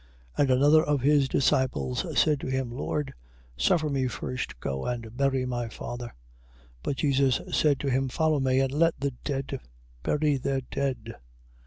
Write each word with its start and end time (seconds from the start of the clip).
8:21. 0.35 0.39
And 0.41 0.49
another 0.49 0.83
of 0.83 1.01
his 1.01 1.27
disciples 1.29 2.19
said 2.19 2.39
to 2.39 2.47
him: 2.47 2.71
Lord, 2.71 3.13
suffer 3.55 3.87
me 3.87 4.07
first 4.07 4.49
to 4.49 4.55
go 4.59 4.87
and 4.87 5.15
bury 5.15 5.45
my 5.45 5.69
father. 5.69 6.07
8:22. 6.07 6.11
But 6.81 6.95
Jesus 6.97 7.41
said 7.51 7.79
to 7.81 7.91
him: 7.91 8.09
Follow 8.09 8.39
me, 8.39 8.61
and 8.61 8.71
let 8.71 8.99
the 8.99 9.11
dead 9.23 9.59
bury 10.01 10.37
their 10.37 10.61
dead. 10.61 11.17